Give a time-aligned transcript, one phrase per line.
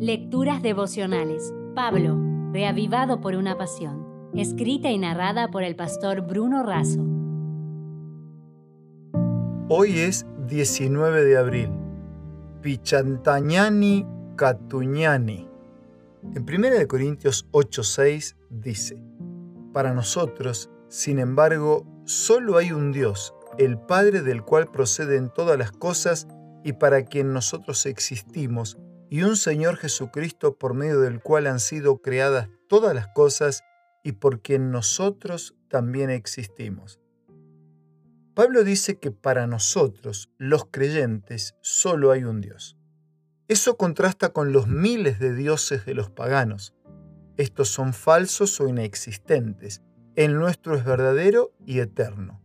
[0.00, 1.52] Lecturas devocionales.
[1.74, 2.16] Pablo,
[2.52, 4.30] reavivado por una pasión.
[4.32, 7.04] Escrita y narrada por el pastor Bruno Razo.
[9.68, 11.70] Hoy es 19 de abril.
[12.62, 14.06] Pichantañani
[14.36, 15.48] Catuñani.
[16.32, 19.02] En 1 Corintios 8:6 dice,
[19.72, 25.72] Para nosotros, sin embargo, solo hay un Dios, el Padre del cual proceden todas las
[25.72, 26.28] cosas
[26.62, 28.78] y para quien nosotros existimos,
[29.10, 33.62] y un Señor Jesucristo por medio del cual han sido creadas todas las cosas
[34.02, 37.00] y por quien nosotros también existimos.
[38.34, 42.76] Pablo dice que para nosotros, los creyentes, solo hay un Dios.
[43.48, 46.74] Eso contrasta con los miles de dioses de los paganos.
[47.36, 49.82] Estos son falsos o inexistentes.
[50.14, 52.40] El nuestro es verdadero y eterno.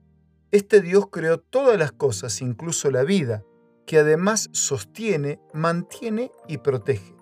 [0.52, 3.44] Este Dios creó todas las cosas, incluso la vida,
[3.86, 7.14] que además sostiene, mantiene y protege.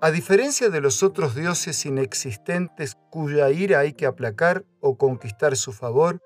[0.00, 5.72] A diferencia de los otros dioses inexistentes cuya ira hay que aplacar o conquistar su
[5.72, 6.20] favor,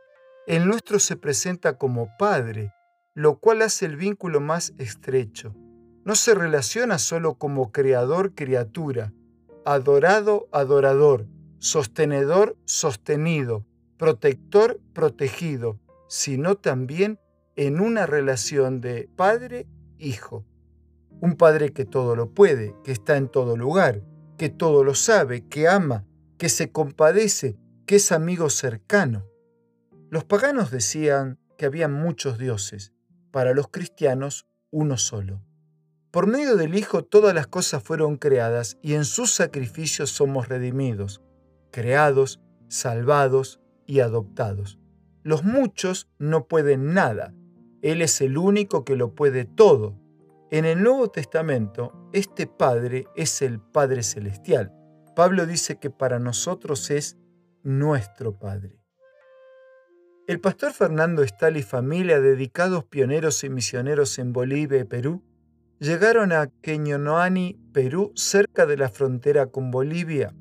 [0.47, 2.73] el nuestro se presenta como Padre,
[3.15, 5.55] lo cual hace el vínculo más estrecho.
[6.05, 9.13] No se relaciona solo como creador-criatura,
[9.65, 11.27] adorado-adorador,
[11.59, 13.67] sostenedor sostenido,
[13.99, 17.19] protector protegido, sino también
[17.57, 19.67] en una relación de padre
[19.99, 20.45] Hijo.
[21.21, 24.03] Un Padre que todo lo puede, que está en todo lugar,
[24.37, 26.05] que todo lo sabe, que ama,
[26.39, 29.27] que se compadece, que es amigo cercano.
[30.11, 32.93] Los paganos decían que había muchos dioses,
[33.31, 35.43] para los cristianos uno solo.
[36.11, 41.23] Por medio del Hijo todas las cosas fueron creadas y en sus sacrificios somos redimidos,
[41.71, 44.79] creados, salvados y adoptados.
[45.23, 47.35] Los muchos no pueden nada,
[47.83, 49.99] él es el único que lo puede todo.
[50.51, 54.73] En el Nuevo Testamento, este Padre es el Padre Celestial.
[55.15, 57.17] Pablo dice que para nosotros es
[57.63, 58.79] nuestro Padre.
[60.27, 65.23] El pastor Fernando Estal y familia, dedicados pioneros y misioneros en Bolivia y Perú,
[65.79, 70.35] llegaron a Queñonoani, Perú, cerca de la frontera con Bolivia.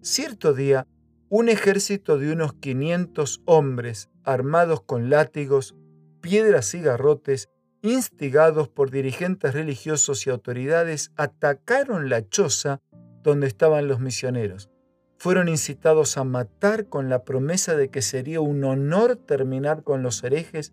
[0.00, 0.86] Cierto día,
[1.28, 5.76] un ejército de unos 500 hombres, armados con látigos,
[6.22, 7.50] piedras y garrotes,
[7.82, 12.80] instigados por dirigentes religiosos y autoridades, atacaron la choza
[13.22, 14.70] donde estaban los misioneros.
[15.18, 20.24] Fueron incitados a matar con la promesa de que sería un honor terminar con los
[20.24, 20.72] herejes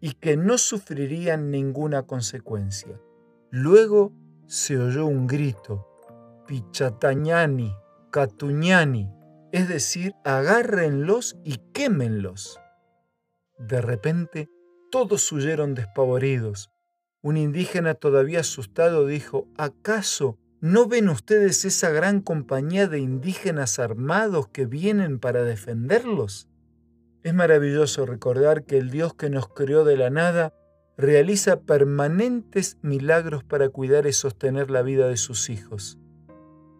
[0.00, 3.00] y que no sufrirían ninguna consecuencia.
[3.50, 4.12] Luego
[4.46, 5.86] se oyó un grito,
[6.46, 7.74] Pichatañani,
[8.10, 9.10] Catuñani,
[9.52, 12.58] es decir, agárrenlos y quémenlos.
[13.58, 14.48] De repente,
[14.90, 16.70] todos huyeron despavoridos.
[17.22, 24.48] Un indígena todavía asustado dijo, ¿acaso no ven ustedes esa gran compañía de indígenas armados
[24.48, 26.48] que vienen para defenderlos?
[27.22, 30.54] Es maravilloso recordar que el Dios que nos creó de la nada
[30.96, 35.98] realiza permanentes milagros para cuidar y sostener la vida de sus hijos.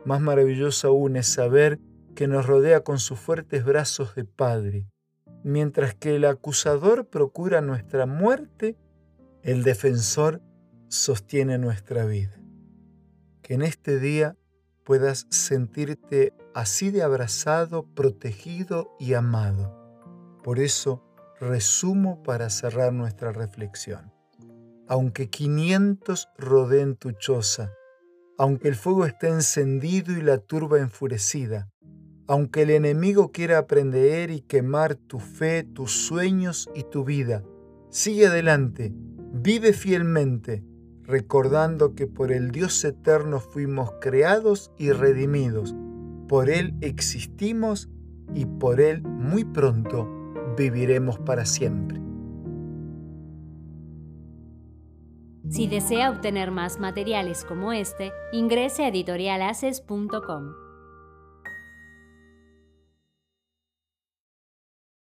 [0.04, 1.78] Más maravilloso aún es saber
[2.15, 4.87] que nos rodea con sus fuertes brazos de Padre,
[5.43, 8.77] Mientras que el acusador procura nuestra muerte,
[9.43, 10.43] el defensor
[10.89, 12.39] sostiene nuestra vida.
[13.43, 14.37] Que en este día
[14.84, 19.77] puedas sentirte así de abrazado, protegido y amado.
[20.43, 21.05] Por eso
[21.41, 24.12] resumo para cerrar nuestra reflexión.
[24.89, 27.72] Aunque 500 rodeen tu choza,
[28.37, 31.71] aunque el fuego esté encendido y la turba enfurecida,
[32.31, 37.43] aunque el enemigo quiera aprender y quemar tu fe, tus sueños y tu vida.
[37.89, 40.63] Sigue adelante, vive fielmente,
[41.03, 45.75] recordando que por el Dios eterno fuimos creados y redimidos,
[46.29, 47.91] por Él existimos
[48.33, 50.09] y por Él muy pronto
[50.57, 52.01] viviremos para siempre.
[55.49, 60.70] Si desea obtener más materiales como este, ingrese a editorialaces.com.